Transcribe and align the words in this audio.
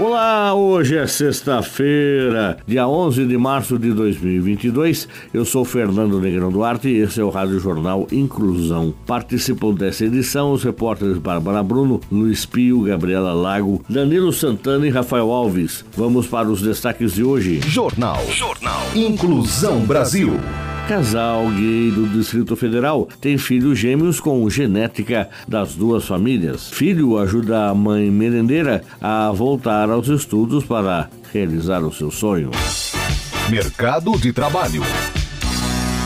Olá, 0.00 0.54
hoje 0.54 0.96
é 0.96 1.08
sexta-feira, 1.08 2.58
dia 2.64 2.86
11 2.86 3.26
de 3.26 3.36
março 3.36 3.76
de 3.76 3.92
2022. 3.92 5.08
Eu 5.34 5.44
sou 5.44 5.64
Fernando 5.64 6.20
Negrão 6.20 6.52
Duarte 6.52 6.88
e 6.88 6.98
esse 6.98 7.20
é 7.20 7.24
o 7.24 7.30
Rádio 7.30 7.58
Jornal 7.58 8.06
Inclusão. 8.12 8.94
Participam 9.04 9.74
dessa 9.74 10.04
edição 10.04 10.52
os 10.52 10.62
repórteres 10.62 11.18
Bárbara 11.18 11.64
Bruno, 11.64 12.00
Luiz 12.12 12.46
Pio, 12.46 12.82
Gabriela 12.82 13.32
Lago, 13.32 13.84
Danilo 13.88 14.32
Santana 14.32 14.86
e 14.86 14.90
Rafael 14.90 15.32
Alves. 15.32 15.84
Vamos 15.96 16.28
para 16.28 16.48
os 16.48 16.62
destaques 16.62 17.14
de 17.14 17.24
hoje. 17.24 17.60
Jornal. 17.66 18.24
Jornal. 18.30 18.82
Inclusão 18.94 19.80
Brasil. 19.80 20.38
Casal 20.88 21.50
gay 21.50 21.90
do 21.90 22.08
Distrito 22.08 22.56
Federal 22.56 23.06
tem 23.20 23.36
filhos 23.36 23.78
gêmeos 23.78 24.20
com 24.20 24.48
genética 24.48 25.28
das 25.46 25.74
duas 25.74 26.06
famílias. 26.06 26.70
Filho 26.70 27.18
ajuda 27.18 27.68
a 27.68 27.74
mãe 27.74 28.10
merendeira 28.10 28.82
a 28.98 29.30
voltar 29.30 29.90
aos 29.90 30.08
estudos 30.08 30.64
para 30.64 31.10
realizar 31.30 31.80
o 31.84 31.92
seu 31.92 32.10
sonho. 32.10 32.50
Mercado 33.50 34.18
de 34.18 34.32
trabalho. 34.32 34.80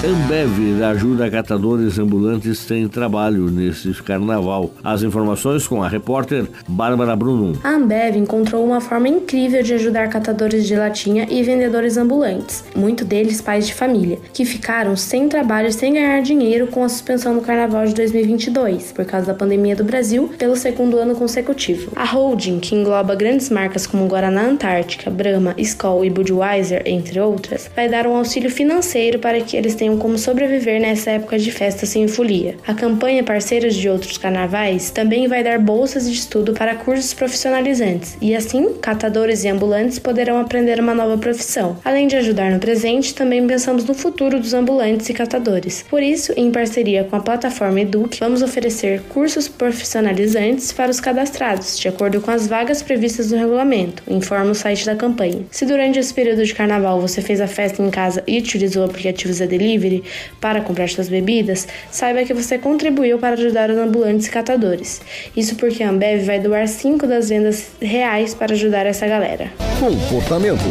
Ambev 0.04 0.82
ajuda 0.82 1.30
catadores 1.30 1.96
ambulantes 1.96 2.58
sem 2.58 2.88
trabalho 2.88 3.48
nesse 3.48 3.92
carnaval. 4.02 4.72
As 4.82 5.04
informações 5.04 5.68
com 5.68 5.80
a 5.80 5.86
repórter 5.86 6.44
Bárbara 6.66 7.14
Bruno. 7.14 7.56
A 7.62 7.76
Ambev 7.76 8.16
encontrou 8.16 8.66
uma 8.66 8.80
forma 8.80 9.08
incrível 9.08 9.62
de 9.62 9.74
ajudar 9.74 10.08
catadores 10.08 10.66
de 10.66 10.74
latinha 10.74 11.28
e 11.30 11.40
vendedores 11.44 11.96
ambulantes, 11.96 12.64
muito 12.74 13.04
deles 13.04 13.40
pais 13.40 13.64
de 13.68 13.74
família, 13.74 14.18
que 14.34 14.44
ficaram 14.44 14.96
sem 14.96 15.28
trabalho 15.28 15.68
e 15.68 15.72
sem 15.72 15.92
ganhar 15.92 16.20
dinheiro 16.20 16.66
com 16.66 16.82
a 16.82 16.88
suspensão 16.88 17.36
do 17.36 17.40
carnaval 17.40 17.86
de 17.86 17.94
2022, 17.94 18.90
por 18.90 19.04
causa 19.04 19.28
da 19.28 19.34
pandemia 19.34 19.76
do 19.76 19.84
Brasil, 19.84 20.28
pelo 20.36 20.56
segundo 20.56 20.98
ano 20.98 21.14
consecutivo. 21.14 21.92
A 21.94 22.04
holding, 22.04 22.58
que 22.58 22.74
engloba 22.74 23.14
grandes 23.14 23.50
marcas 23.50 23.86
como 23.86 24.08
Guaraná 24.08 24.48
Antártica, 24.48 25.08
Brahma, 25.08 25.54
Skol 25.58 26.04
e 26.04 26.10
Budweiser, 26.10 26.82
entre 26.86 27.20
outras, 27.20 27.70
vai 27.76 27.88
dar 27.88 28.04
um 28.04 28.16
auxílio 28.16 28.50
financeiro 28.50 29.20
para 29.20 29.40
que 29.40 29.56
eles 29.56 29.76
tenham 29.76 29.91
como 29.98 30.18
sobreviver 30.18 30.80
nessa 30.80 31.10
época 31.12 31.38
de 31.38 31.50
festa 31.50 31.86
sem 31.86 32.08
folia. 32.08 32.56
A 32.66 32.74
campanha 32.74 33.24
Parceiros 33.24 33.74
de 33.74 33.88
Outros 33.88 34.18
Carnavais 34.18 34.90
também 34.90 35.28
vai 35.28 35.42
dar 35.42 35.58
bolsas 35.58 36.08
de 36.08 36.14
estudo 36.14 36.52
para 36.52 36.74
cursos 36.74 37.14
profissionalizantes 37.14 38.16
e 38.20 38.34
assim 38.34 38.74
catadores 38.80 39.44
e 39.44 39.48
ambulantes 39.48 39.98
poderão 39.98 40.38
aprender 40.38 40.80
uma 40.80 40.94
nova 40.94 41.18
profissão. 41.18 41.76
Além 41.84 42.06
de 42.06 42.16
ajudar 42.16 42.50
no 42.50 42.58
presente, 42.58 43.14
também 43.14 43.46
pensamos 43.46 43.84
no 43.84 43.94
futuro 43.94 44.38
dos 44.38 44.54
ambulantes 44.54 45.08
e 45.08 45.14
catadores. 45.14 45.84
Por 45.88 46.02
isso, 46.02 46.32
em 46.36 46.50
parceria 46.50 47.04
com 47.04 47.16
a 47.16 47.20
plataforma 47.20 47.80
Eduque, 47.80 48.20
vamos 48.20 48.42
oferecer 48.42 49.02
cursos 49.08 49.48
profissionalizantes 49.48 50.72
para 50.72 50.90
os 50.90 51.00
cadastrados, 51.00 51.78
de 51.78 51.88
acordo 51.88 52.20
com 52.20 52.30
as 52.30 52.46
vagas 52.46 52.82
previstas 52.82 53.30
no 53.30 53.38
regulamento, 53.38 54.02
informa 54.08 54.50
o 54.50 54.54
site 54.54 54.86
da 54.86 54.94
campanha. 54.94 55.42
Se 55.50 55.66
durante 55.66 55.98
esse 55.98 56.12
período 56.12 56.44
de 56.44 56.54
carnaval 56.54 57.00
você 57.00 57.20
fez 57.20 57.40
a 57.40 57.46
festa 57.46 57.82
em 57.82 57.90
casa 57.90 58.22
e 58.26 58.38
utilizou 58.38 58.84
aplicativos 58.84 59.38
de 59.38 59.46
delivery, 59.46 59.81
delivery 59.82 60.02
para 60.40 60.60
comprar 60.60 60.88
suas 60.88 61.08
bebidas, 61.08 61.66
saiba 61.90 62.24
que 62.24 62.32
você 62.32 62.58
contribuiu 62.58 63.18
para 63.18 63.34
ajudar 63.34 63.70
os 63.70 63.76
ambulantes 63.76 64.26
e 64.26 64.30
catadores. 64.30 65.00
Isso 65.36 65.56
porque 65.56 65.82
a 65.82 65.90
Ambev 65.90 66.24
vai 66.24 66.40
doar 66.40 66.66
5 66.68 67.06
das 67.06 67.28
vendas 67.28 67.72
reais 67.80 68.34
para 68.34 68.54
ajudar 68.54 68.86
essa 68.86 69.06
galera. 69.06 69.50
Comportamento. 69.78 70.62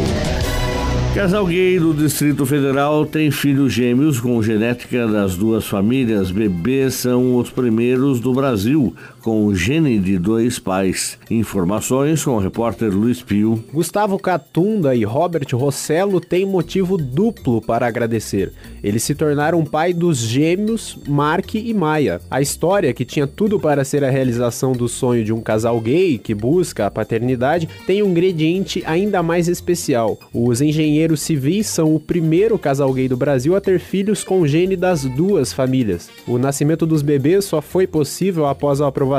Casal 1.14 1.44
gay 1.44 1.78
do 1.78 1.92
Distrito 1.92 2.46
Federal 2.46 3.04
tem 3.04 3.30
filhos 3.30 3.70
gêmeos 3.70 4.18
com 4.18 4.42
genética 4.42 5.06
das 5.06 5.36
duas 5.36 5.66
famílias. 5.66 6.30
Bebês 6.30 6.94
são 6.94 7.36
os 7.36 7.50
primeiros 7.50 8.18
do 8.18 8.32
Brasil 8.32 8.96
com 9.22 9.54
gene 9.54 9.98
de 9.98 10.18
dois 10.18 10.58
pais. 10.58 11.16
Informações 11.30 12.24
com 12.24 12.32
o 12.32 12.38
repórter 12.38 12.92
Luiz 12.92 13.22
Pio. 13.22 13.62
Gustavo 13.72 14.18
Catunda 14.18 14.94
e 14.96 15.04
Robert 15.04 15.46
Rossello 15.52 16.20
têm 16.20 16.44
motivo 16.44 16.98
duplo 16.98 17.62
para 17.62 17.86
agradecer. 17.86 18.52
Eles 18.82 19.04
se 19.04 19.14
tornaram 19.14 19.64
pai 19.64 19.92
dos 19.92 20.18
gêmeos 20.18 20.98
Mark 21.06 21.54
e 21.54 21.72
Maia. 21.72 22.20
A 22.28 22.40
história, 22.40 22.92
que 22.92 23.04
tinha 23.04 23.26
tudo 23.26 23.60
para 23.60 23.84
ser 23.84 24.02
a 24.02 24.10
realização 24.10 24.72
do 24.72 24.88
sonho 24.88 25.24
de 25.24 25.32
um 25.32 25.40
casal 25.40 25.80
gay 25.80 26.18
que 26.18 26.34
busca 26.34 26.86
a 26.86 26.90
paternidade, 26.90 27.68
tem 27.86 28.02
um 28.02 28.10
ingrediente 28.10 28.82
ainda 28.84 29.22
mais 29.22 29.46
especial. 29.46 30.18
Os 30.34 30.60
engenheiros 30.60 31.22
civis 31.22 31.68
são 31.68 31.94
o 31.94 32.00
primeiro 32.00 32.58
casal 32.58 32.92
gay 32.92 33.08
do 33.08 33.16
Brasil 33.16 33.54
a 33.54 33.60
ter 33.60 33.78
filhos 33.78 34.24
com 34.24 34.46
gene 34.46 34.74
das 34.76 35.04
duas 35.04 35.52
famílias. 35.52 36.10
O 36.26 36.38
nascimento 36.38 36.84
dos 36.84 37.02
bebês 37.02 37.44
só 37.44 37.62
foi 37.62 37.86
possível 37.86 38.46
após 38.46 38.80
a 38.80 38.88
aprovação 38.88 39.11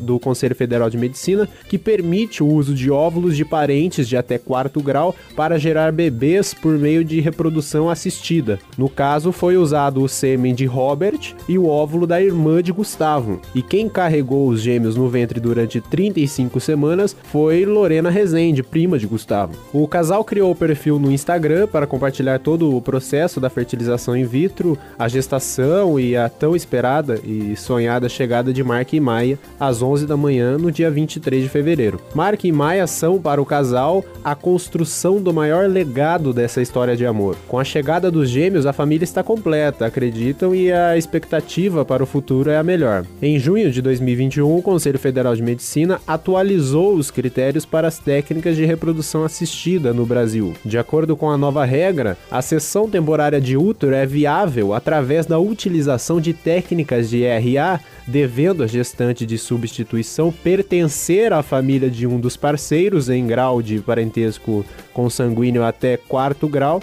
do 0.00 0.18
Conselho 0.18 0.54
Federal 0.54 0.88
de 0.88 0.98
Medicina, 0.98 1.48
que 1.68 1.78
permite 1.78 2.42
o 2.42 2.46
uso 2.46 2.74
de 2.74 2.90
óvulos 2.90 3.36
de 3.36 3.44
parentes 3.44 4.08
de 4.08 4.16
até 4.16 4.38
quarto 4.38 4.80
grau 4.82 5.14
para 5.36 5.58
gerar 5.58 5.92
bebês 5.92 6.54
por 6.54 6.78
meio 6.78 7.04
de 7.04 7.20
reprodução 7.20 7.88
assistida. 7.88 8.58
No 8.76 8.88
caso, 8.88 9.32
foi 9.32 9.56
usado 9.56 10.02
o 10.02 10.08
sêmen 10.08 10.54
de 10.54 10.66
Robert 10.66 11.34
e 11.48 11.58
o 11.58 11.66
óvulo 11.66 12.06
da 12.06 12.20
irmã 12.20 12.62
de 12.62 12.72
Gustavo. 12.72 13.40
E 13.54 13.62
quem 13.62 13.88
carregou 13.88 14.48
os 14.48 14.60
gêmeos 14.60 14.96
no 14.96 15.08
ventre 15.08 15.40
durante 15.40 15.80
35 15.80 16.60
semanas 16.60 17.16
foi 17.24 17.64
Lorena 17.64 18.10
Rezende, 18.10 18.62
prima 18.62 18.98
de 18.98 19.06
Gustavo. 19.06 19.54
O 19.72 19.86
casal 19.88 20.24
criou 20.24 20.50
o 20.50 20.56
perfil 20.56 20.98
no 20.98 21.12
Instagram 21.12 21.66
para 21.66 21.86
compartilhar 21.86 22.38
todo 22.38 22.76
o 22.76 22.82
processo 22.82 23.40
da 23.40 23.50
fertilização 23.50 24.16
in 24.16 24.24
vitro, 24.24 24.78
a 24.98 25.08
gestação 25.08 25.98
e 25.98 26.16
a 26.16 26.28
tão 26.28 26.54
esperada 26.54 27.20
e 27.24 27.56
sonhada 27.56 28.08
chegada 28.08 28.52
de 28.52 28.62
Mark 28.62 28.92
e 28.92 29.00
Maia 29.24 29.38
às 29.58 29.80
11 29.80 30.06
da 30.06 30.16
manhã 30.16 30.58
no 30.58 30.70
dia 30.70 30.90
23 30.90 31.42
de 31.42 31.48
fevereiro. 31.48 32.00
Mark 32.14 32.44
e 32.44 32.52
Maia 32.52 32.86
são 32.86 33.18
para 33.18 33.40
o 33.40 33.46
casal 33.46 34.04
a 34.22 34.34
construção 34.34 35.22
do 35.22 35.32
maior 35.32 35.68
legado 35.68 36.32
dessa 36.32 36.60
história 36.60 36.96
de 36.96 37.06
amor. 37.06 37.36
Com 37.48 37.58
a 37.58 37.64
chegada 37.64 38.10
dos 38.10 38.28
gêmeos, 38.28 38.66
a 38.66 38.72
família 38.72 39.04
está 39.04 39.22
completa, 39.22 39.86
acreditam, 39.86 40.54
e 40.54 40.70
a 40.70 40.96
expectativa 40.96 41.84
para 41.84 42.02
o 42.02 42.06
futuro 42.06 42.50
é 42.50 42.58
a 42.58 42.62
melhor. 42.62 43.06
Em 43.22 43.38
junho 43.38 43.70
de 43.70 43.80
2021, 43.80 44.56
o 44.56 44.62
Conselho 44.62 44.98
Federal 44.98 45.34
de 45.34 45.42
Medicina 45.42 46.00
atualizou 46.06 46.94
os 46.94 47.10
critérios 47.10 47.64
para 47.64 47.88
as 47.88 47.98
técnicas 47.98 48.56
de 48.56 48.64
reprodução 48.64 49.24
assistida 49.24 49.92
no 49.92 50.04
Brasil. 50.04 50.52
De 50.64 50.76
acordo 50.76 51.16
com 51.16 51.30
a 51.30 51.38
nova 51.38 51.64
regra, 51.64 52.18
a 52.30 52.42
cessão 52.42 52.88
temporária 52.88 53.40
de 53.40 53.56
útero 53.56 53.94
é 53.94 54.04
viável 54.04 54.74
através 54.74 55.26
da 55.26 55.38
utilização 55.38 56.20
de 56.20 56.32
técnicas 56.32 57.08
de 57.08 57.24
RA, 57.24 57.80
devendo 58.06 58.62
a 58.62 58.66
gestante 58.66 59.24
de 59.24 59.38
substituição 59.38 60.30
pertencer 60.30 61.32
à 61.32 61.42
família 61.42 61.90
de 61.90 62.06
um 62.06 62.20
dos 62.20 62.36
parceiros 62.36 63.08
em 63.08 63.26
grau 63.26 63.62
de 63.62 63.80
parentesco 63.80 64.64
consanguíneo 64.92 65.64
até 65.64 65.96
quarto 65.96 66.48
grau. 66.48 66.82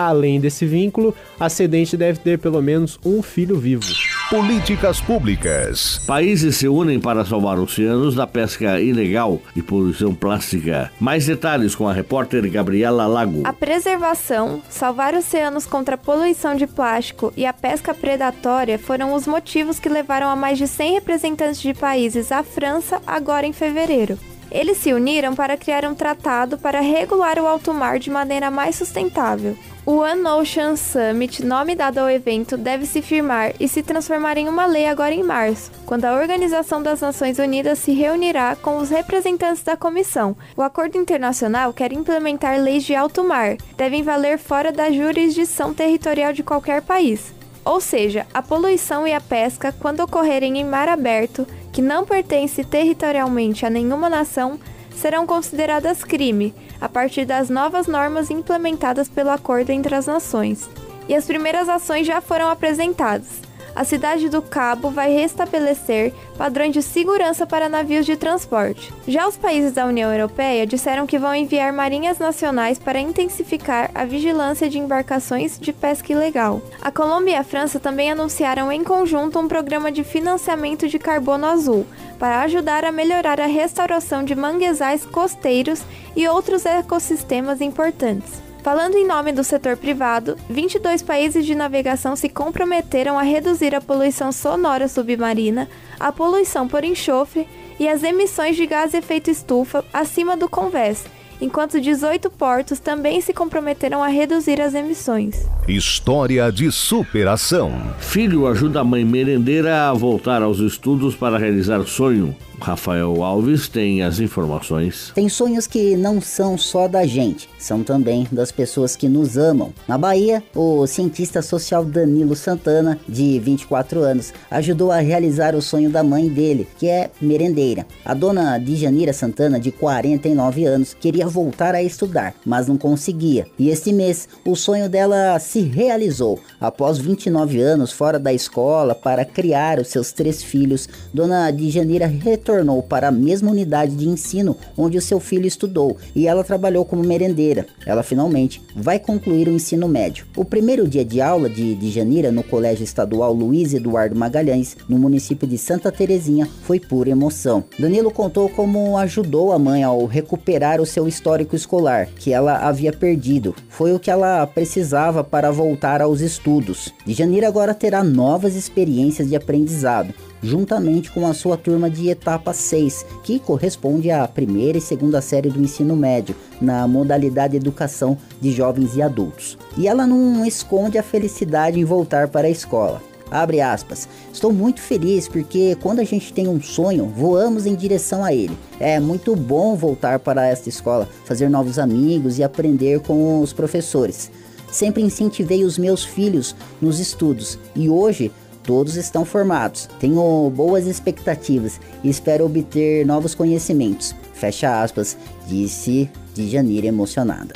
Além 0.00 0.40
desse 0.40 0.64
vínculo, 0.64 1.14
a 1.38 1.48
cedente 1.48 1.96
deve 1.96 2.18
ter 2.18 2.38
pelo 2.38 2.62
menos 2.62 2.98
um 3.04 3.22
filho 3.22 3.58
vivo. 3.58 3.84
Políticas 4.30 5.00
públicas. 5.00 6.00
Países 6.06 6.56
se 6.56 6.68
unem 6.68 7.00
para 7.00 7.24
salvar 7.24 7.58
oceanos 7.58 8.14
da 8.14 8.26
pesca 8.26 8.80
ilegal 8.80 9.40
e 9.54 9.60
poluição 9.60 10.14
plástica. 10.14 10.90
Mais 11.00 11.26
detalhes 11.26 11.74
com 11.74 11.88
a 11.88 11.92
repórter 11.92 12.48
Gabriela 12.50 13.06
Lago. 13.06 13.42
A 13.44 13.52
preservação, 13.52 14.62
salvar 14.70 15.14
oceanos 15.14 15.66
contra 15.66 15.96
a 15.96 15.98
poluição 15.98 16.54
de 16.54 16.66
plástico 16.66 17.32
e 17.36 17.44
a 17.44 17.52
pesca 17.52 17.92
predatória 17.92 18.78
foram 18.78 19.14
os 19.14 19.26
motivos 19.26 19.78
que 19.78 19.88
levaram 19.88 20.28
a 20.28 20.36
mais 20.36 20.58
de 20.58 20.66
100 20.66 20.94
representantes 20.94 21.60
de 21.60 21.74
países 21.74 22.30
à 22.32 22.42
França 22.42 23.02
agora 23.06 23.46
em 23.46 23.52
fevereiro. 23.52 24.16
Eles 24.50 24.78
se 24.78 24.92
uniram 24.92 25.34
para 25.34 25.56
criar 25.56 25.84
um 25.84 25.94
tratado 25.94 26.58
para 26.58 26.80
regular 26.80 27.38
o 27.38 27.46
alto 27.46 27.72
mar 27.72 27.98
de 27.98 28.10
maneira 28.10 28.50
mais 28.50 28.74
sustentável. 28.74 29.56
O 29.90 30.02
One 30.02 30.24
Ocean 30.24 30.76
Summit, 30.76 31.44
nome 31.44 31.74
dado 31.74 31.98
ao 31.98 32.08
evento, 32.08 32.56
deve 32.56 32.86
se 32.86 33.02
firmar 33.02 33.52
e 33.58 33.66
se 33.66 33.82
transformar 33.82 34.36
em 34.36 34.48
uma 34.48 34.64
lei 34.64 34.86
agora 34.86 35.12
em 35.12 35.24
março, 35.24 35.72
quando 35.84 36.04
a 36.04 36.14
Organização 36.14 36.80
das 36.80 37.00
Nações 37.00 37.40
Unidas 37.40 37.80
se 37.80 37.90
reunirá 37.90 38.54
com 38.54 38.76
os 38.76 38.88
representantes 38.88 39.64
da 39.64 39.76
comissão. 39.76 40.36
O 40.56 40.62
acordo 40.62 40.96
internacional 40.96 41.72
quer 41.72 41.92
implementar 41.92 42.60
leis 42.60 42.84
de 42.84 42.94
alto 42.94 43.24
mar, 43.24 43.56
devem 43.76 44.04
valer 44.04 44.38
fora 44.38 44.70
da 44.70 44.92
jurisdição 44.92 45.74
territorial 45.74 46.32
de 46.32 46.44
qualquer 46.44 46.82
país. 46.82 47.34
Ou 47.64 47.80
seja, 47.80 48.28
a 48.32 48.40
poluição 48.40 49.08
e 49.08 49.12
a 49.12 49.20
pesca, 49.20 49.74
quando 49.80 50.04
ocorrerem 50.04 50.56
em 50.60 50.64
mar 50.64 50.88
aberto, 50.88 51.44
que 51.72 51.82
não 51.82 52.04
pertence 52.04 52.62
territorialmente 52.62 53.66
a 53.66 53.70
nenhuma 53.70 54.08
nação, 54.08 54.56
serão 54.94 55.26
consideradas 55.26 56.04
crime, 56.04 56.54
a 56.80 56.88
partir 56.88 57.24
das 57.24 57.50
novas 57.50 57.86
normas 57.86 58.30
implementadas 58.30 59.08
pelo 59.08 59.30
acordo 59.30 59.70
entre 59.70 59.94
as 59.94 60.06
nações. 60.06 60.68
E 61.08 61.14
as 61.14 61.26
primeiras 61.26 61.68
ações 61.68 62.06
já 62.06 62.20
foram 62.20 62.48
apresentadas 62.48 63.49
a 63.74 63.84
cidade 63.84 64.28
do 64.28 64.42
Cabo 64.42 64.90
vai 64.90 65.12
restabelecer 65.12 66.12
padrões 66.36 66.72
de 66.72 66.82
segurança 66.82 67.46
para 67.46 67.68
navios 67.68 68.06
de 68.06 68.16
transporte. 68.16 68.92
Já 69.06 69.26
os 69.26 69.36
países 69.36 69.72
da 69.72 69.86
União 69.86 70.12
Europeia 70.12 70.66
disseram 70.66 71.06
que 71.06 71.18
vão 71.18 71.34
enviar 71.34 71.72
marinhas 71.72 72.18
nacionais 72.18 72.78
para 72.78 73.00
intensificar 73.00 73.90
a 73.94 74.04
vigilância 74.04 74.68
de 74.68 74.78
embarcações 74.78 75.58
de 75.58 75.72
pesca 75.72 76.12
ilegal. 76.12 76.62
A 76.80 76.90
Colômbia 76.90 77.32
e 77.32 77.36
a 77.36 77.44
França 77.44 77.78
também 77.78 78.10
anunciaram 78.10 78.70
em 78.72 78.82
conjunto 78.82 79.38
um 79.38 79.48
programa 79.48 79.92
de 79.92 80.04
financiamento 80.04 80.88
de 80.88 80.98
carbono 80.98 81.46
azul 81.46 81.86
para 82.18 82.42
ajudar 82.42 82.84
a 82.84 82.92
melhorar 82.92 83.40
a 83.40 83.46
restauração 83.46 84.22
de 84.22 84.34
manguezais 84.34 85.06
costeiros 85.06 85.82
e 86.14 86.28
outros 86.28 86.66
ecossistemas 86.66 87.60
importantes. 87.60 88.49
Falando 88.62 88.94
em 88.94 89.06
nome 89.06 89.32
do 89.32 89.42
setor 89.42 89.76
privado, 89.76 90.36
22 90.48 91.02
países 91.02 91.46
de 91.46 91.54
navegação 91.54 92.14
se 92.14 92.28
comprometeram 92.28 93.18
a 93.18 93.22
reduzir 93.22 93.74
a 93.74 93.80
poluição 93.80 94.30
sonora 94.30 94.86
submarina, 94.86 95.66
a 95.98 96.12
poluição 96.12 96.68
por 96.68 96.84
enxofre 96.84 97.48
e 97.78 97.88
as 97.88 98.02
emissões 98.02 98.56
de 98.56 98.66
gás 98.66 98.92
efeito 98.92 99.30
estufa 99.30 99.82
acima 99.94 100.36
do 100.36 100.46
convés, 100.46 101.06
enquanto 101.40 101.80
18 101.80 102.28
portos 102.30 102.78
também 102.78 103.22
se 103.22 103.32
comprometeram 103.32 104.02
a 104.02 104.08
reduzir 104.08 104.60
as 104.60 104.74
emissões. 104.74 105.48
História 105.66 106.52
de 106.52 106.70
superação. 106.70 107.72
Filho 107.98 108.46
ajuda 108.46 108.80
a 108.80 108.84
mãe 108.84 109.06
merendeira 109.06 109.88
a 109.88 109.94
voltar 109.94 110.42
aos 110.42 110.58
estudos 110.58 111.14
para 111.14 111.38
realizar 111.38 111.82
sonho. 111.86 112.36
Rafael 112.60 113.22
Alves 113.24 113.68
tem 113.68 114.02
as 114.02 114.20
informações. 114.20 115.10
Tem 115.14 115.28
sonhos 115.28 115.66
que 115.66 115.96
não 115.96 116.20
são 116.20 116.58
só 116.58 116.86
da 116.86 117.06
gente, 117.06 117.48
são 117.58 117.82
também 117.82 118.28
das 118.30 118.52
pessoas 118.52 118.94
que 118.94 119.08
nos 119.08 119.38
amam. 119.38 119.72
Na 119.88 119.96
Bahia, 119.96 120.42
o 120.54 120.86
cientista 120.86 121.40
social 121.40 121.84
Danilo 121.84 122.36
Santana, 122.36 122.98
de 123.08 123.38
24 123.38 124.00
anos, 124.00 124.32
ajudou 124.50 124.92
a 124.92 124.98
realizar 124.98 125.54
o 125.54 125.62
sonho 125.62 125.88
da 125.88 126.02
mãe 126.02 126.28
dele, 126.28 126.68
que 126.78 126.86
é 126.86 127.10
merendeira. 127.20 127.86
A 128.04 128.12
dona 128.12 128.58
Dijanira 128.58 129.12
Santana, 129.12 129.58
de 129.58 129.72
49 129.72 130.64
anos, 130.66 130.94
queria 130.94 131.26
voltar 131.26 131.74
a 131.74 131.82
estudar, 131.82 132.34
mas 132.44 132.68
não 132.68 132.76
conseguia. 132.76 133.46
E 133.58 133.70
este 133.70 133.92
mês, 133.92 134.28
o 134.44 134.54
sonho 134.54 134.88
dela 134.88 135.38
se 135.38 135.60
realizou. 135.60 136.38
Após 136.60 136.98
29 136.98 137.60
anos 137.60 137.90
fora 137.90 138.18
da 138.18 138.32
escola 138.32 138.94
para 138.94 139.24
criar 139.24 139.78
os 139.78 139.88
seus 139.88 140.12
três 140.12 140.42
filhos, 140.42 140.88
dona 141.12 141.50
Dijanira 141.50 142.06
retornou 142.06 142.49
retornou 142.50 142.82
para 142.82 143.08
a 143.08 143.12
mesma 143.12 143.50
unidade 143.50 143.94
de 143.94 144.08
ensino 144.08 144.56
onde 144.76 144.98
o 144.98 145.00
seu 145.00 145.20
filho 145.20 145.46
estudou 145.46 145.96
e 146.14 146.26
ela 146.26 146.42
trabalhou 146.42 146.84
como 146.84 147.04
merendeira. 147.04 147.66
Ela 147.86 148.02
finalmente 148.02 148.60
vai 148.74 148.98
concluir 148.98 149.48
o 149.48 149.52
ensino 149.52 149.86
médio. 149.86 150.26
O 150.36 150.44
primeiro 150.44 150.88
dia 150.88 151.04
de 151.04 151.20
aula 151.20 151.48
de, 151.48 151.74
de 151.76 151.90
Janira 151.90 152.32
no 152.32 152.42
Colégio 152.42 152.82
Estadual 152.82 153.32
Luiz 153.32 153.72
Eduardo 153.72 154.16
Magalhães, 154.16 154.76
no 154.88 154.98
município 154.98 155.46
de 155.46 155.56
Santa 155.56 155.92
Terezinha, 155.92 156.48
foi 156.62 156.80
pura 156.80 157.10
emoção. 157.10 157.62
Danilo 157.78 158.10
contou 158.10 158.48
como 158.48 158.98
ajudou 158.98 159.52
a 159.52 159.58
mãe 159.58 159.84
ao 159.84 160.04
recuperar 160.06 160.80
o 160.80 160.86
seu 160.86 161.06
histórico 161.06 161.54
escolar, 161.54 162.08
que 162.18 162.32
ela 162.32 162.58
havia 162.58 162.92
perdido. 162.92 163.54
Foi 163.68 163.92
o 163.92 164.00
que 164.00 164.10
ela 164.10 164.44
precisava 164.46 165.22
para 165.22 165.52
voltar 165.52 166.02
aos 166.02 166.20
estudos. 166.20 166.92
Janira 167.06 167.46
agora 167.46 167.74
terá 167.74 168.02
novas 168.02 168.56
experiências 168.56 169.28
de 169.28 169.36
aprendizado 169.36 170.12
juntamente 170.42 171.10
com 171.10 171.26
a 171.26 171.34
sua 171.34 171.56
turma 171.56 171.90
de 171.90 172.08
etapa 172.08 172.39
6, 172.52 173.06
que 173.22 173.38
corresponde 173.38 174.10
à 174.10 174.26
primeira 174.26 174.78
e 174.78 174.80
segunda 174.80 175.20
série 175.20 175.50
do 175.50 175.60
ensino 175.60 175.94
médio, 175.94 176.34
na 176.60 176.86
modalidade 176.88 177.56
educação 177.56 178.16
de 178.40 178.52
jovens 178.52 178.96
e 178.96 179.02
adultos. 179.02 179.58
E 179.76 179.86
ela 179.86 180.06
não 180.06 180.44
esconde 180.44 180.98
a 180.98 181.02
felicidade 181.02 181.78
em 181.78 181.84
voltar 181.84 182.28
para 182.28 182.46
a 182.46 182.50
escola. 182.50 183.02
Abre 183.30 183.60
aspas. 183.60 184.08
Estou 184.32 184.52
muito 184.52 184.80
feliz 184.80 185.28
porque 185.28 185.76
quando 185.80 186.00
a 186.00 186.04
gente 186.04 186.32
tem 186.32 186.48
um 186.48 186.60
sonho, 186.60 187.06
voamos 187.06 187.64
em 187.64 187.76
direção 187.76 188.24
a 188.24 188.34
ele. 188.34 188.58
É 188.80 188.98
muito 188.98 189.36
bom 189.36 189.76
voltar 189.76 190.18
para 190.18 190.46
esta 190.48 190.68
escola, 190.68 191.08
fazer 191.24 191.48
novos 191.48 191.78
amigos 191.78 192.38
e 192.38 192.42
aprender 192.42 193.00
com 193.00 193.40
os 193.40 193.52
professores. 193.52 194.30
Sempre 194.70 195.02
incentivei 195.02 195.64
os 195.64 195.78
meus 195.78 196.04
filhos 196.04 196.54
nos 196.80 196.98
estudos 196.98 197.58
e 197.74 197.88
hoje 197.88 198.32
Todos 198.70 198.94
estão 198.94 199.24
formados. 199.24 199.88
Tenho 199.98 200.48
boas 200.54 200.86
expectativas 200.86 201.80
e 202.04 202.08
espero 202.08 202.46
obter 202.46 203.04
novos 203.04 203.34
conhecimentos. 203.34 204.14
Fecha 204.32 204.80
aspas, 204.80 205.18
disse 205.48 206.08
de 206.34 206.48
Janeiro 206.48 206.86
emocionada. 206.86 207.50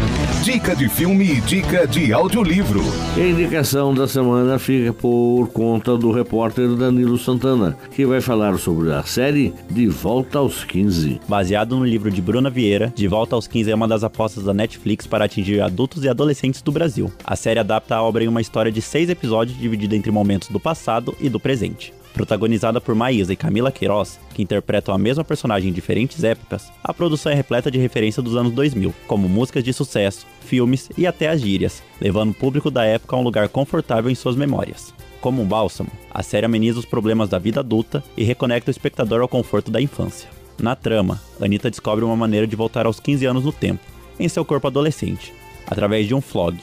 Dica 0.44 0.76
de 0.76 0.90
filme 0.90 1.24
e 1.24 1.40
dica 1.40 1.86
de 1.86 2.12
audiolivro. 2.12 2.82
A 3.16 3.18
indicação 3.18 3.94
da 3.94 4.06
semana 4.06 4.58
fica 4.58 4.92
por 4.92 5.48
conta 5.48 5.96
do 5.96 6.12
repórter 6.12 6.68
Danilo 6.76 7.16
Santana, 7.16 7.74
que 7.90 8.04
vai 8.04 8.20
falar 8.20 8.58
sobre 8.58 8.92
a 8.92 9.02
série 9.04 9.54
De 9.70 9.86
Volta 9.86 10.40
aos 10.40 10.62
15. 10.62 11.18
Baseado 11.26 11.78
no 11.78 11.86
livro 11.86 12.10
de 12.10 12.20
Bruna 12.20 12.50
Vieira, 12.50 12.92
De 12.94 13.08
Volta 13.08 13.34
aos 13.34 13.46
15 13.46 13.70
é 13.70 13.74
uma 13.74 13.88
das 13.88 14.04
apostas 14.04 14.44
da 14.44 14.52
Netflix 14.52 15.06
para 15.06 15.24
atingir 15.24 15.62
adultos 15.62 16.04
e 16.04 16.10
adolescentes 16.10 16.60
do 16.60 16.70
Brasil. 16.70 17.10
A 17.24 17.34
série 17.36 17.60
adapta 17.60 17.96
a 17.96 18.02
obra 18.02 18.22
em 18.22 18.28
uma 18.28 18.42
história 18.42 18.70
de 18.70 18.82
seis 18.82 19.08
episódios 19.08 19.58
dividida 19.58 19.96
entre 19.96 20.10
momentos 20.10 20.50
do 20.50 20.60
passado 20.60 21.16
e 21.18 21.30
do 21.30 21.40
presente. 21.40 21.90
Protagonizada 22.14 22.80
por 22.80 22.94
Maísa 22.94 23.32
e 23.32 23.36
Camila 23.36 23.72
Queiroz, 23.72 24.20
que 24.32 24.40
interpretam 24.40 24.94
a 24.94 24.98
mesma 24.98 25.24
personagem 25.24 25.70
em 25.70 25.72
diferentes 25.72 26.22
épocas, 26.22 26.72
a 26.82 26.94
produção 26.94 27.32
é 27.32 27.34
repleta 27.34 27.72
de 27.72 27.78
referência 27.78 28.22
dos 28.22 28.36
anos 28.36 28.52
2000, 28.52 28.94
como 29.08 29.28
músicas 29.28 29.64
de 29.64 29.72
sucesso, 29.72 30.24
filmes 30.40 30.88
e 30.96 31.08
até 31.08 31.28
as 31.28 31.40
gírias, 31.40 31.82
levando 32.00 32.30
o 32.30 32.34
público 32.34 32.70
da 32.70 32.84
época 32.84 33.16
a 33.16 33.18
um 33.18 33.22
lugar 33.22 33.48
confortável 33.48 34.08
em 34.08 34.14
suas 34.14 34.36
memórias. 34.36 34.94
Como 35.20 35.42
um 35.42 35.44
bálsamo, 35.44 35.90
a 36.08 36.22
série 36.22 36.46
ameniza 36.46 36.78
os 36.78 36.84
problemas 36.84 37.28
da 37.28 37.38
vida 37.40 37.58
adulta 37.58 38.04
e 38.16 38.22
reconecta 38.22 38.70
o 38.70 38.72
espectador 38.72 39.20
ao 39.20 39.28
conforto 39.28 39.72
da 39.72 39.82
infância. 39.82 40.30
Na 40.56 40.76
trama, 40.76 41.20
Anitta 41.40 41.68
descobre 41.68 42.04
uma 42.04 42.14
maneira 42.14 42.46
de 42.46 42.54
voltar 42.54 42.86
aos 42.86 43.00
15 43.00 43.26
anos 43.26 43.44
no 43.44 43.52
tempo, 43.52 43.82
em 44.20 44.28
seu 44.28 44.44
corpo 44.44 44.68
adolescente, 44.68 45.34
através 45.66 46.06
de 46.06 46.14
um 46.14 46.20
vlog, 46.20 46.56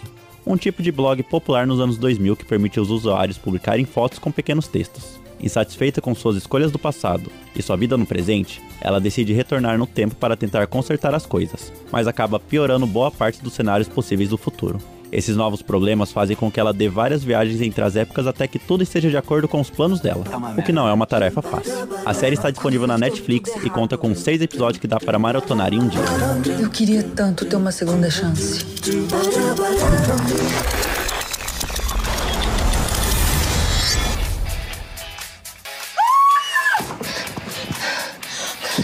um 0.47 0.55
tipo 0.55 0.81
de 0.81 0.93
blog 0.93 1.21
popular 1.23 1.67
nos 1.67 1.81
anos 1.81 1.97
2000 1.97 2.37
que 2.37 2.45
permite 2.45 2.79
aos 2.79 2.89
usuários 2.89 3.37
publicarem 3.37 3.83
fotos 3.83 4.17
com 4.17 4.31
pequenos 4.31 4.67
textos. 4.67 5.20
Insatisfeita 5.41 6.01
com 6.01 6.13
suas 6.13 6.35
escolhas 6.35 6.71
do 6.71 6.77
passado 6.77 7.31
e 7.55 7.61
sua 7.61 7.75
vida 7.75 7.97
no 7.97 8.05
presente, 8.05 8.61
ela 8.79 8.99
decide 8.99 9.33
retornar 9.33 9.77
no 9.77 9.87
tempo 9.87 10.15
para 10.15 10.37
tentar 10.37 10.67
consertar 10.67 11.13
as 11.15 11.25
coisas, 11.25 11.71
mas 11.91 12.07
acaba 12.07 12.39
piorando 12.39 12.85
boa 12.85 13.11
parte 13.11 13.41
dos 13.41 13.53
cenários 13.53 13.87
possíveis 13.87 14.29
do 14.29 14.37
futuro. 14.37 14.79
Esses 15.11 15.35
novos 15.35 15.61
problemas 15.61 16.11
fazem 16.11 16.37
com 16.37 16.49
que 16.49 16.59
ela 16.59 16.71
dê 16.71 16.87
várias 16.87 17.21
viagens 17.21 17.59
entre 17.59 17.83
as 17.83 17.97
épocas 17.97 18.25
até 18.25 18.47
que 18.47 18.57
tudo 18.57 18.81
esteja 18.81 19.09
de 19.09 19.17
acordo 19.17 19.45
com 19.45 19.59
os 19.59 19.69
planos 19.69 19.99
dela, 19.99 20.23
o 20.57 20.63
que 20.63 20.71
não 20.71 20.87
é 20.87 20.93
uma 20.93 21.05
tarefa 21.05 21.41
fácil. 21.41 21.73
A 22.05 22.13
série 22.13 22.35
está 22.35 22.49
disponível 22.49 22.87
na 22.87 22.97
Netflix 22.97 23.51
e 23.61 23.69
conta 23.69 23.97
com 23.97 24.15
seis 24.15 24.41
episódios 24.41 24.79
que 24.79 24.87
dá 24.87 24.99
para 24.99 25.19
maratonar 25.19 25.73
em 25.73 25.79
um 25.79 25.87
dia. 25.89 26.01
Eu 26.57 26.69
queria 26.69 27.03
tanto 27.03 27.45
ter 27.45 27.57
uma 27.57 27.73
segunda 27.73 28.09
chance. 28.09 28.65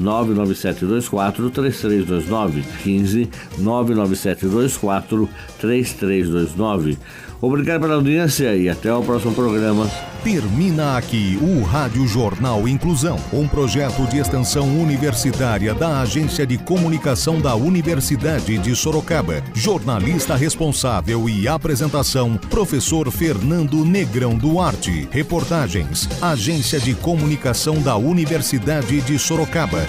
99724 0.00 1.50
3329 1.50 2.64
15 2.82 3.28
99724 3.58 5.28
3329 5.58 6.98
Obrigado 7.42 7.80
pela 7.80 7.94
audiência 7.94 8.54
e 8.54 8.68
até 8.68 8.92
o 8.92 9.02
próximo 9.02 9.32
programa. 9.34 9.90
Termina 10.22 10.98
aqui 10.98 11.38
o 11.40 11.62
Rádio 11.62 12.06
Jornal 12.06 12.68
Inclusão, 12.68 13.18
um 13.32 13.48
projeto 13.48 14.06
de 14.10 14.18
extensão 14.18 14.68
universitária 14.78 15.72
da 15.72 16.02
Agência 16.02 16.46
de 16.46 16.58
Comunicação 16.58 17.40
da 17.40 17.54
Universidade 17.54 18.58
de 18.58 18.76
Sorocaba. 18.76 19.42
Jornalista 19.54 20.36
responsável 20.36 21.26
e 21.30 21.48
apresentação, 21.48 22.36
professor 22.50 23.10
Fernando 23.10 23.82
Negrão 23.86 24.36
Duarte. 24.36 25.08
Reportagens, 25.10 26.06
Agência 26.20 26.78
de 26.78 26.94
Comunicação 26.94 27.80
da 27.80 27.96
Universidade 27.96 29.00
de 29.00 29.18
Sorocaba. 29.18 29.86